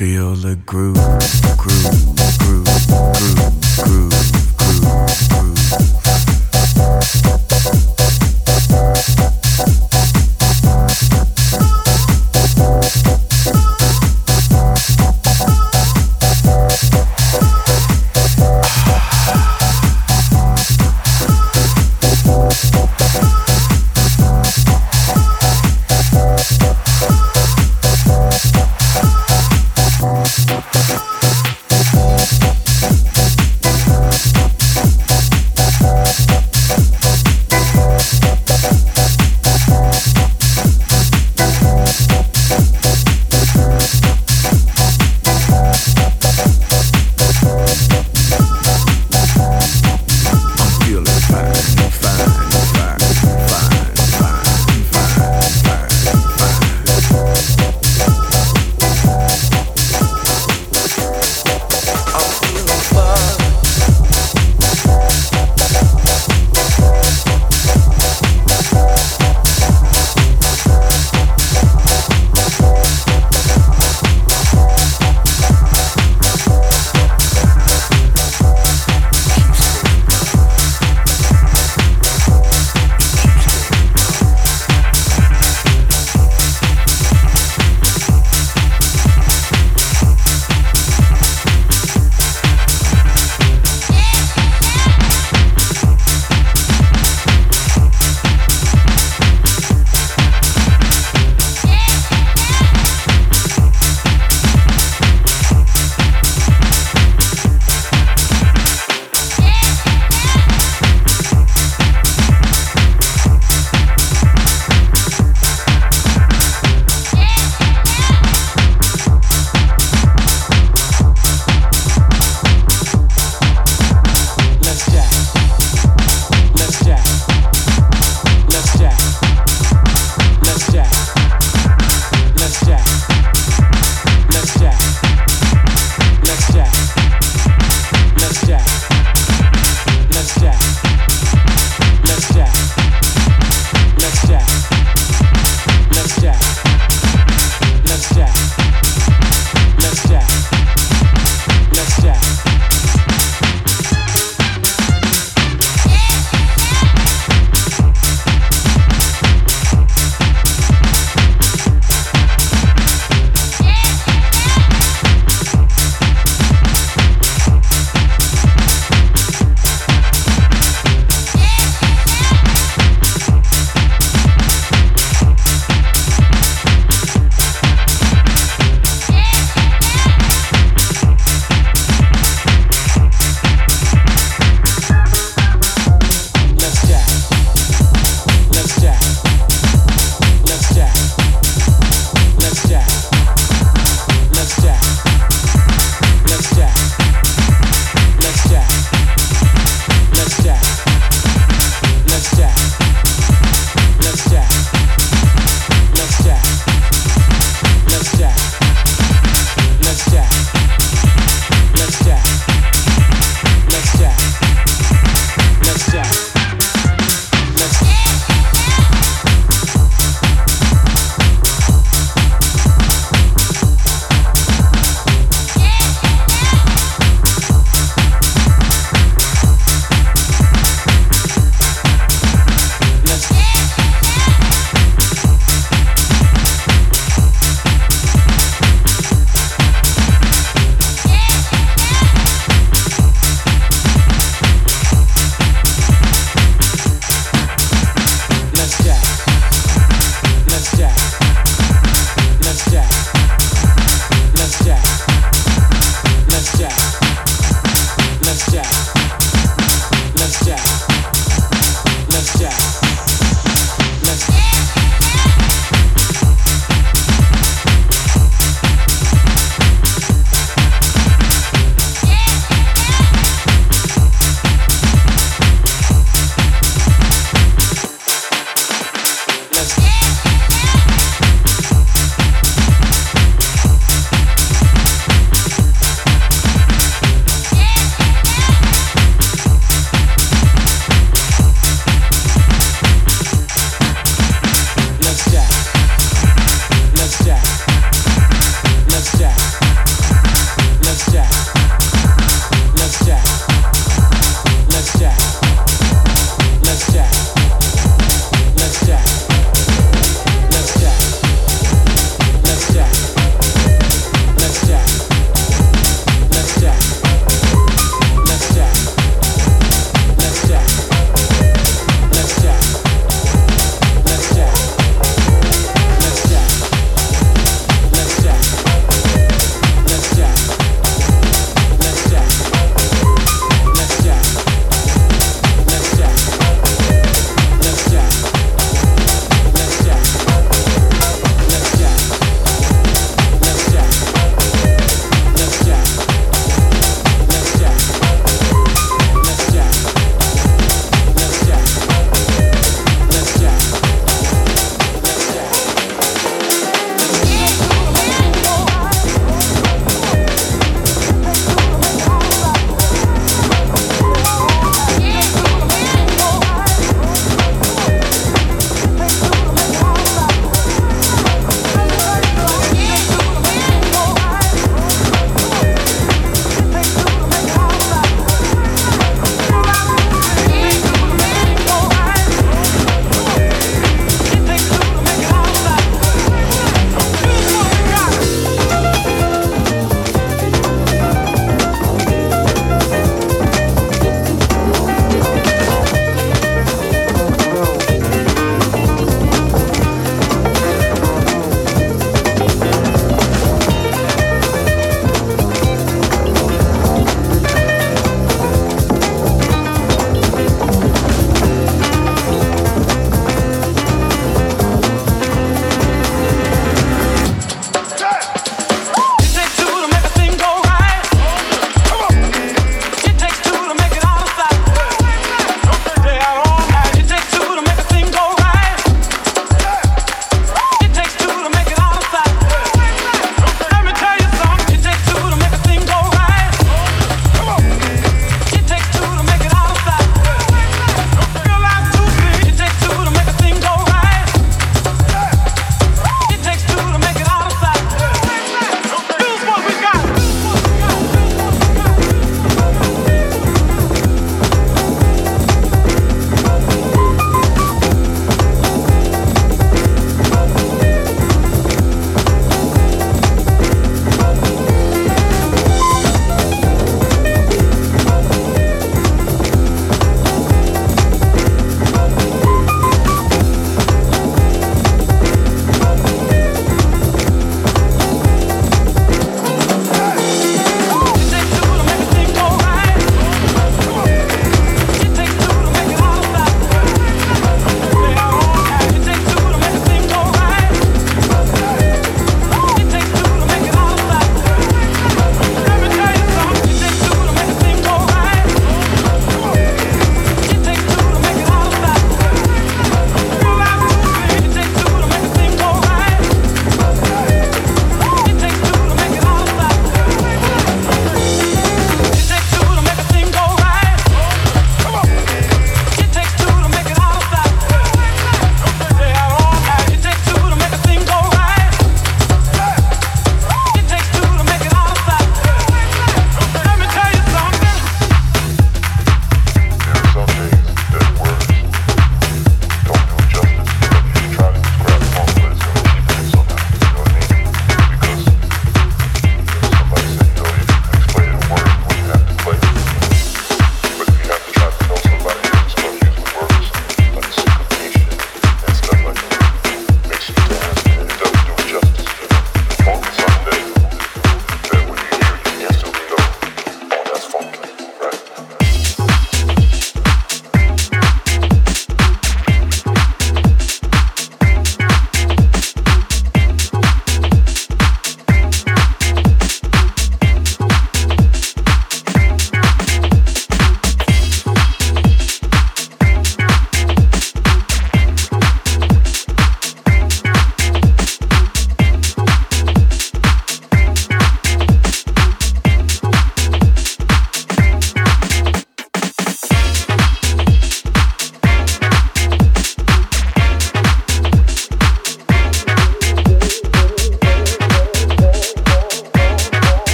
Feel 0.00 0.34
the 0.34 0.56
groove, 0.64 0.96
groove, 1.58 2.09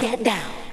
that 0.00 0.22
down. 0.22 0.65